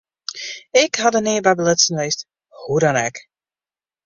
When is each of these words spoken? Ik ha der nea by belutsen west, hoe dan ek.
Ik 0.83 0.93
ha 1.01 1.11
der 1.15 1.23
nea 1.25 1.43
by 1.45 1.53
belutsen 1.57 1.97
west, 2.01 2.19
hoe 2.61 2.79
dan 2.83 2.97
ek. 3.07 3.15